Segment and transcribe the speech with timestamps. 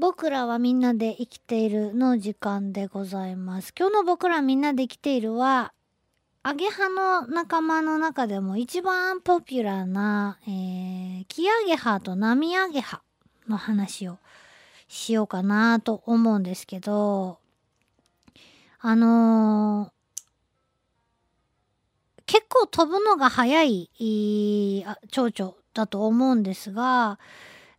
[0.00, 3.74] 僕らはみんなで生きているの時間でございます。
[3.76, 5.72] 今日の僕らみんなで生きているは、
[6.44, 13.02] アゲハの仲間の中でも一番ポピュラーな、えー、キアゲハとナミアゲハ
[13.48, 14.18] の話を
[14.86, 17.40] しようかなと思うんですけど、
[18.78, 19.98] あのー
[22.26, 23.90] 結構飛ぶのが早い
[25.10, 27.18] 蝶々だと思うんですが、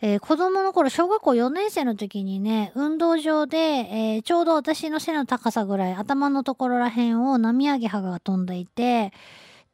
[0.00, 9.12] えー子供の頃小学校4年生の時にね運動場で、えーちょうど私の背の高さぐらい頭のところらへんをナミアゲハが飛んでいて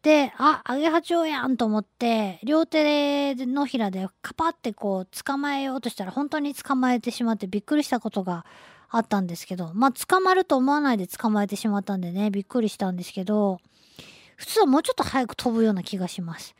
[0.03, 8.45] であアゲハチョウやんと思って両手のひらでカパってこう捕まえようとしたら本当に捕まえてしまってびっくりしたことが
[8.91, 13.59] あったんですけどまあ捕まると思わないで捕まえてしまったんでねびっくりしたんですけど
[14.37, 16.55] 普通はもうちょっと早く飛ぶような気がします。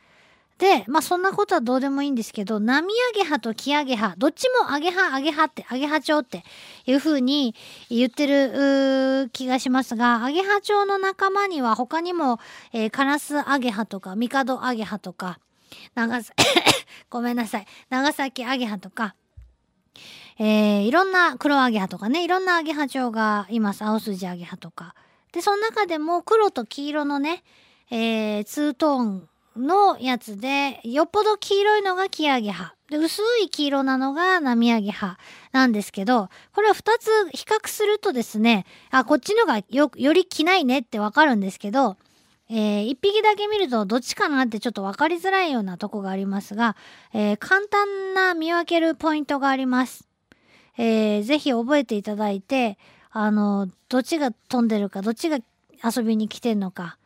[0.57, 6.43] で、まあそんなことはどうでもいいんですけど、ナミアゲハとキアゲハ、どっちもアゲハ、アゲハって、アゲハチョウって
[6.85, 7.55] いう風に
[7.89, 12.39] 言ってる気がしますが、アゲハチョウの仲間には他にも、
[12.71, 15.39] えーカラスアゲハとか、ミカドアゲハとか、
[15.93, 16.33] 長さ、
[17.09, 19.15] ごめんなさい、長崎アゲハとか、
[20.39, 23.83] えーいろんな黒アゲハとかね、いろんなアゲハチョウがいます。
[23.83, 24.95] 青筋アゲハとか。
[25.33, 27.43] で、その中でも黒と黄色のね、
[27.91, 32.73] えーツートーンのやつで、よっぽど黄色いのがキアゲハ。
[32.89, 35.17] で、薄い黄色なのがナミアゲハ
[35.51, 41.97] なんですけど、これは二つ比較するとですね、あ、こっちのがよ、より着ないねってわかるんですけど、
[42.49, 46.75] えー一匹だけ見るとどっちかなってちょっと分かりづらいようなとこがありますが、
[47.13, 50.07] えー簡単な見分けるポイントがあります。
[50.77, 52.77] えーぜひ覚えていただいて、
[53.09, 55.39] あの、どっちが飛んでるか、どっちが
[55.83, 56.97] 遊びに来てんのか、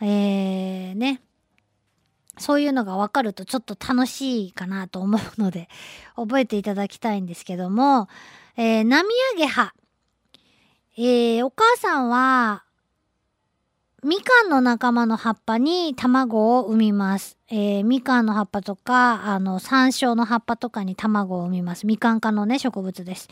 [0.00, 1.22] えーね。
[2.38, 5.68] そういうのが分かるとちょっと楽しいかなと思うので、
[6.16, 8.08] 覚えていただきたいんですけども、
[8.56, 9.74] えー、ナミアゲハ。
[10.96, 12.64] えーお母さんは、
[14.04, 17.38] みかんの仲間の葉っぱに卵を産みます。
[17.48, 21.86] えーみかんの葉っぱとか、あの、山椒の葉っぱとかに卵を産みます。
[21.86, 23.28] みかん科のね、植物です。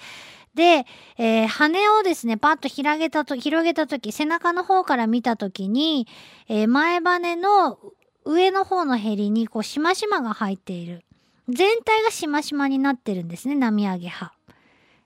[0.55, 0.87] で、
[1.19, 6.07] えー羽をですね、パッと広げたと、広げたとき、背中の方から見たときに、
[6.49, 7.79] えー前羽の
[8.25, 11.05] 上の方のヘリに、こう、しましまが入っている。
[11.49, 14.33] 全体がしましまになってるんですね、ナミアゲハ。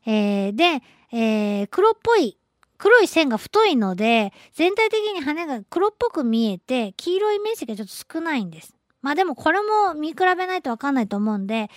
[0.07, 0.83] えーで、
[1.13, 2.37] えー黒っぽい、
[2.77, 8.75] 黒い線が太いので、全体的に羽が黒っぽく見えて、黄色い面積がちょっと少ないんです。
[9.01, 11.71] まあでもこれも見比べないとわかんないと思うんで、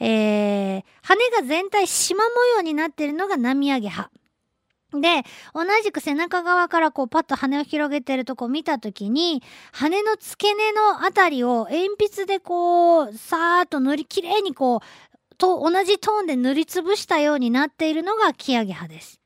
[0.00, 2.22] えー羽が全体縞模
[2.56, 4.10] 様になってるのがナミアゲハ。
[5.00, 5.22] で、
[5.54, 19.20] 同じく背中側からこうパッと羽を広げてるとこ見たときに、羽の付け根のあたりを鉛筆でこう、さーっと塗り、きれいにこう、と同じトーンで塗りつぶしたようになっているのがキアゲハです。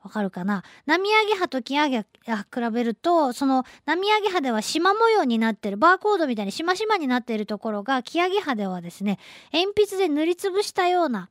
[0.00, 0.62] わかるかな？
[0.86, 9.18] ナミアゲハとキアゲハ比べると、そのナミアゲハでは縞模様になってる、バーコードみたいにしましまになっているところが、キアゲハではですね、
[9.52, 11.30] 鉛筆で塗りつぶしたような、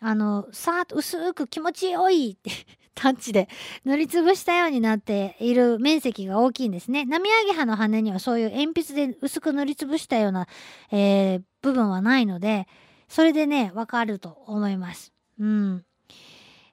[0.00, 2.50] あの、さーっと薄く気持ちよいって
[2.94, 3.48] タッチで
[3.84, 7.04] 塗りつぶしたようになっている面積が大きいんですね。
[7.04, 10.46] ナミアゲハの羽にはそういう鉛筆で薄く塗りつぶしたような、
[10.90, 12.68] えー部分はないので、
[13.08, 15.12] それでね、わかると思います。
[15.40, 15.84] うん。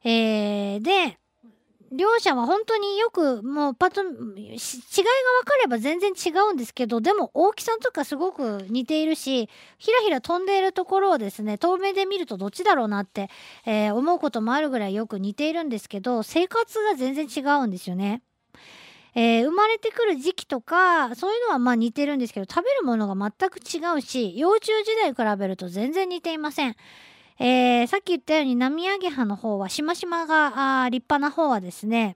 [0.04, 1.18] えーで、
[1.96, 4.26] 両者は本当によくもうパッと違いが分
[5.46, 13.30] かれば全然違うんですけどでも大きさとかすごく似ているしひらひら飛んでいるところをですね遠目で見るとどっちだろうなって、
[13.66, 18.22] えー思うこともあるぐらいよく似ているんですけど生活が全然違うんですよね。
[19.16, 26.76] えー生まれてくる時期とかそういうのはまあ似てるんですけど食べるものが全く違うし幼虫時代比べると全然似ていません。
[27.40, 32.16] えーさっき言ったようにナミアゲハの方はしましまがあ立派な方はですね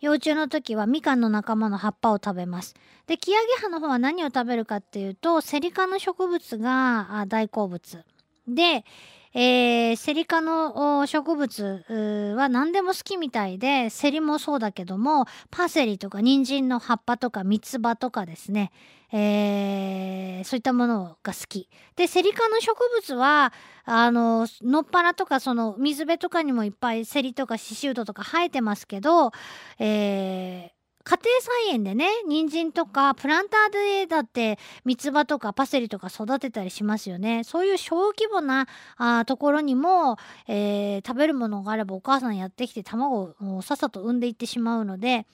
[0.00, 2.74] 幼虫の時はみかんの仲間の葉っぱを食べます。
[3.06, 8.04] でキアゲハの方は何を食べるかっていうとセリ科の植物があ大好物
[8.48, 8.84] で、
[9.32, 18.72] えーセリ科の植物は何でも好きみたいでセリもそうだけどもパセリとか人参の葉っぱとか三つ葉とかですね、
[19.12, 21.68] えーそういったものが好き。
[21.96, 23.52] でセリ科の植物は
[23.84, 29.32] あののっぱらとかその水辺とかにもいっぱいセリとかシシウドとか生えてますけど、
[29.78, 37.42] えー家庭菜園でね人参とかプランターでだって三つ葉とかパセリとか育てたりしますよね。
[37.44, 40.16] そういう小規模なあところにも、
[40.46, 45.26] えー食べるものがあればお母さんやってきて卵をさっさと産んでいってしまうので、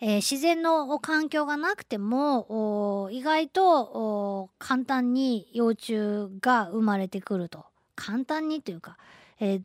[0.00, 7.66] えー自然の環境がなくても意外と簡単に幼虫が生まれてくると。
[7.96, 8.96] 簡単にというか、
[9.40, 9.62] えー、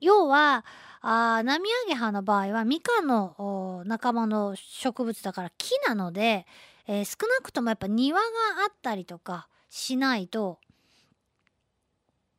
[0.00, 0.64] 要は
[1.06, 6.46] あナミアゲハの場合はミカンの仲間の植物だから木なので、
[6.86, 8.24] えー、少なくともやっぱ庭が
[8.66, 10.60] あったりとかしないと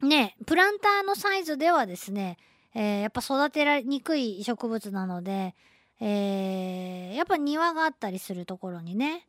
[0.01, 2.37] ねプランターのサイズではですね、
[2.73, 5.53] えー、やっぱ育てられにくい植物なので、
[6.01, 9.27] えー、やっぱ庭があったりするところにね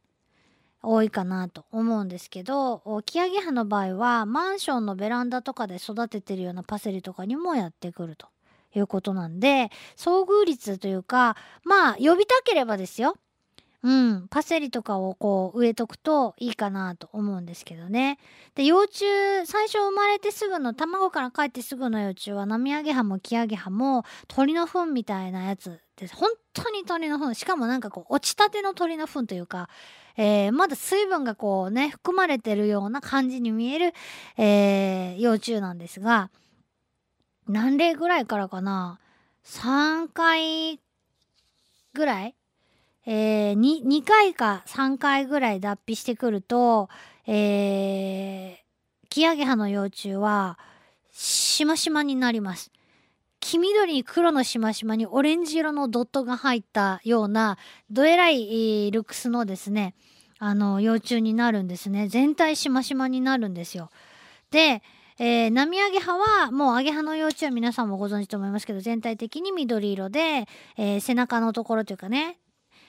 [0.82, 8.28] 多いかなと思うんですけどキアゲハの場合はマンションのベランダとかで育ててるようなパセリとかにもやってくると。
[8.78, 13.17] いうことなんで遭遇率というかまあ呼びたければですよ。
[13.87, 18.19] うん、パセリとかをこう植えとくといいかなと思うんですけどね。
[18.56, 19.05] で幼虫
[19.46, 26.17] 最初生まれてすぐの卵から帰ってすぐの幼虫はナミアゲハもキアゲハも鳥の糞みたいなやつです。
[26.17, 27.32] 本当に鳥の糞。
[27.34, 29.69] しかもなんかこう落ちたての鳥の糞というか、
[30.17, 33.94] えー、まだ水分がこうね含まれてるような感じに見える、
[34.37, 36.31] えー、幼虫なんですが
[37.48, 38.98] 何例ぐらいからかな
[39.44, 40.81] ？3回
[41.94, 42.34] ぐらい？
[43.06, 46.88] えー、2, 2回か3回ぐらい脱皮してくると、
[47.26, 50.58] えー、キアゲハの幼虫は
[51.12, 52.72] しましまになります。
[53.38, 57.58] 黄緑に黒のしましまにオレンジ色のドットが入ったような
[57.90, 59.94] どえらいルックスのですね
[60.40, 62.08] あの幼虫になるんですね。
[62.08, 63.90] 全体しましまになるんですよ。
[64.50, 64.82] で、
[65.18, 70.46] えー、ナミアゲハはもうアゲハの幼虫は皆さんもご存知と思いますけど全体的に緑色で、
[70.76, 72.38] えー、背中のところというかね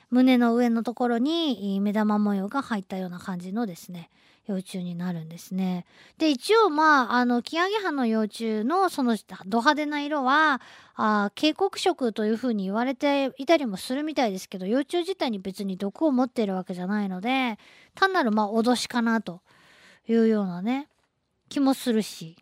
[0.09, 4.09] 胸の上のところに目玉模様が入ったような感じのですね
[4.47, 5.85] 幼虫になるんですね。
[6.17, 10.61] で一応まああのキアゲハの幼虫のそのド派手な色は
[10.95, 17.59] あ警告色というふうに言われていたりもするみたいですけど幼虫自体に別に毒を持っているわけじゃないので
[17.93, 19.41] 単なるまあ脅しかなと
[20.07, 20.87] いうようなね
[21.49, 22.35] 気もするし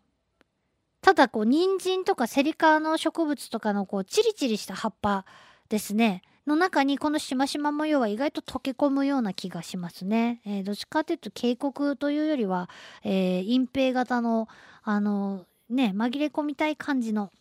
[1.00, 5.24] ただこう人参とかセリ科の植物とかのこうチリチリした葉っぱ
[5.68, 10.40] ですねの中にこのしましま模様は意外と溶け込むような気がしますね。
[10.46, 12.70] えー、どっちかというと渓谷というよりは、
[13.02, 14.48] えー、隠蔽型の
[14.84, 17.32] あのね紛れ込みたい感じの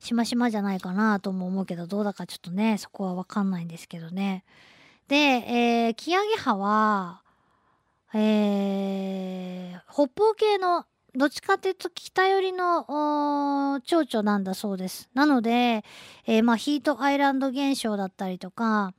[0.00, 4.44] しましまじゃないかなとも思うけどどうだかちょっとねそこは分かんないんですけどね。
[5.08, 7.22] で、えー、キアゲハは、
[8.14, 10.84] えー、北方系の
[11.14, 15.08] どっちかっていうと北寄りの蝶々なんだそうです。
[15.14, 15.84] なので、
[16.26, 18.92] えー、まあヒートアイランド現象だったりとか、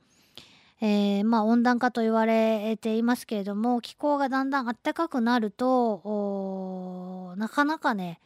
[0.80, 8.20] えー、まあ温暖化と言われていますけれども気候がだんだん暖かくなるとなかなかね、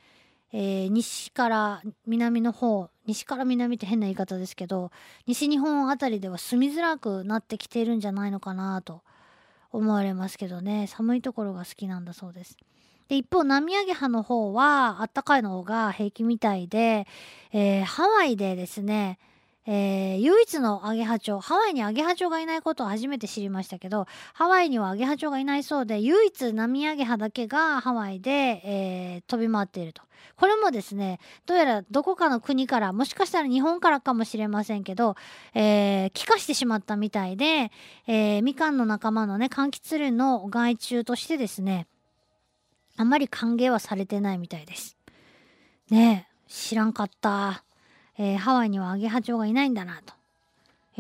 [0.53, 4.91] えー、西から南の方西から南って変な言い方ですけど
[5.27, 9.03] 西日本あたりでは住みづらくなってきているんじゃないのかなと
[9.73, 12.57] 思われますけどね寒いところが好きなんだそうです。
[13.09, 17.07] で一方ナミアゲハの方はあったかいの方が平気みたいで、
[17.53, 19.19] えー、ハワイでですね、
[19.67, 28.31] えー、唯一のアゲハチョウハワイにアゲハチョウがいないことを初めて知りましたけどハワイにはアゲハチョウがいないそうで唯一ナミアゲハだけがハワイで、
[28.65, 30.03] えー、飛び回っていると
[30.37, 35.17] これもですねどうやらどこかの国からもしかしたら日本からかもしれませんけど、
[35.55, 37.71] えー、気化してしまったみたいで、
[38.07, 41.87] えー、みかんの仲間のね柑橘類の害虫としてですね
[42.97, 44.97] あんまり歓迎はされてないみたいです。
[45.91, 47.66] ねえ、知らんかった。
[48.19, 50.15] えー、ハワイにはアゲハチョウがいないんだな、と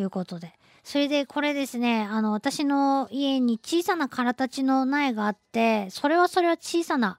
[0.01, 0.53] いうことで。
[0.85, 7.19] それでこれですね、あの、私の家に小さな空たちの苗があって、それはそれは小さな、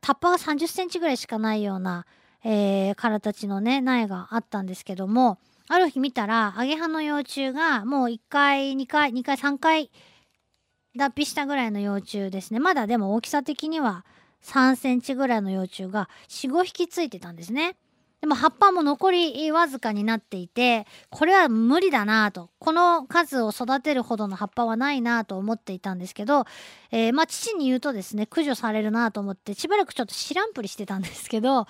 [0.00, 2.06] タッパが30センチぐらいしかないような、
[2.42, 5.38] えー、空たちのね、苗があったんですけども、
[5.68, 9.90] ある日見たら、アゲハの幼虫がもう1回、2回、2回、3回、
[10.96, 12.60] 脱皮したぐらいの幼虫ですね。
[12.60, 14.04] まだでも大きさ的には
[14.42, 17.76] 3センチぐらいの幼虫が4、5匹ついてたんですね。
[18.22, 22.50] でも葉っぱも残りわずかになっていて、これは無理だなと。
[22.58, 26.46] この数を育てるほどの葉っぱはないなと思っていたんですけど、
[26.90, 31.66] えー、まあ父に言うとですね、駆除されるなと思って、しばらくちょっと知らんぷりしてたんですけど、あ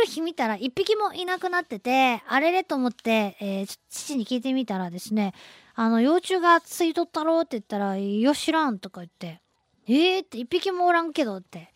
[0.00, 5.34] る日見たら1匹もいなくなってて、あれれと思って、えー、父に聞いてみたらですね、
[5.74, 9.42] あの、幼虫がついとったろうって言ったら、いや、知らんとか言って、
[9.86, 11.72] えーって一匹もおらんけどって。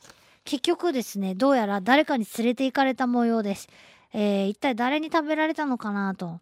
[0.47, 3.69] 結局ですね、どうやら誰かに連れて行かれた模様です。
[4.19, 6.41] えー、一体誰に食べられたのかなと。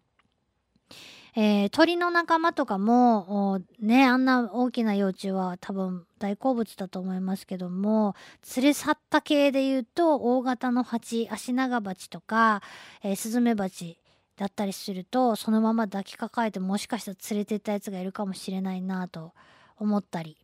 [1.35, 8.15] えー、鳥の仲間とかも、ね、あんな大きな幼虫は多分大好物だと思いますけども、
[8.55, 12.61] 連れ去った系で言うと、大型の蜂、アシナガバチとか、
[13.03, 13.99] えー、スズメバチ
[14.37, 19.33] だったりするとそのまま抱きかかえてもしかしたら連れてったやつがいるかもしれないなと
[19.77, 20.37] 思ったり。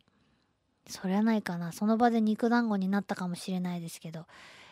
[0.86, 1.72] それはないかな。
[1.72, 4.26] その場で肉団子になったかもしれないですけど、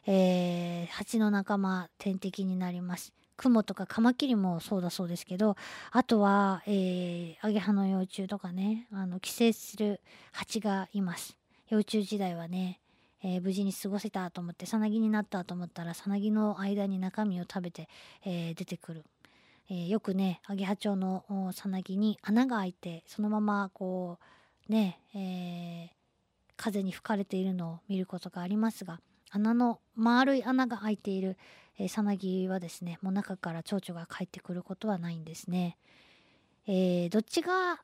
[0.07, 3.13] えー、蜂の仲間天敵になります。
[3.37, 5.57] クモとかカマキリもそうだそうですけど、
[5.93, 10.01] あとは、えー、アゲハの幼虫とかね、あの、寄生する
[10.33, 11.37] 蜂がいます。
[11.71, 12.81] 幼虫時代はね、
[13.23, 17.89] えー、無事に過ごせたと思って、さなぎになったと思ったら、さなぎの間に中身を食べて、
[18.25, 19.05] えー、出てくる。
[19.71, 24.19] えー、よくね、アゲハチョウのさなぎに穴が開いて、そのままこ
[24.69, 25.91] う、ね、え
[26.57, 29.01] 風に吹かれているのを見ることがありますが、
[29.31, 31.37] 穴の丸い穴が開いている、
[31.89, 35.77] さなぎはですね、もう中から蝶々が帰ってくることはないんですね。
[36.67, 37.81] えどっちが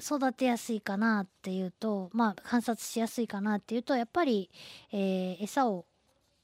[0.00, 4.50] 育てやすいかなっていうと、まあ観察しやすいかなっていうと、やっぱり、
[4.92, 5.84] えー、餌を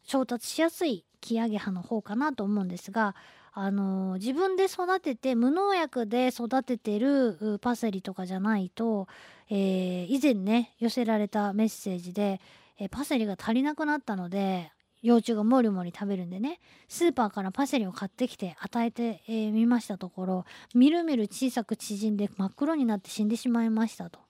[0.05, 3.15] 調達しやすいキアゲハの方かなと思うんですが、
[3.53, 9.09] あのー、自分で育てて無農薬で育ててるパセリとかじゃないと、
[9.49, 12.41] えー、以前ね寄せられたメッセージで、
[12.79, 24.21] え、パセリが足りなくなったので幼虫がもりもり食べるんでね、スーパーからパセリを買ってきて与えてみ、えー、ましたところ、みるみる小さく縮んで真っ黒になって死んでしまいましたと。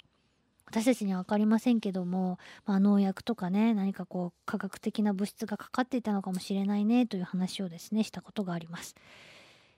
[0.67, 8.97] 私たちには分かりませんけども、まあ、農薬とかね、何かこう科学的な物質がかかっていたのかもしれないねという話をですね、したことがあります。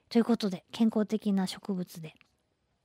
[0.09, 2.15] ということで、健康的な植物で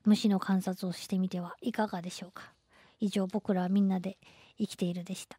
[0.04, 2.52] 虫の観察をしてみてはいかがでしょうか。
[3.00, 4.18] 以上、僕らはみんなで
[4.58, 5.38] 生きているでした。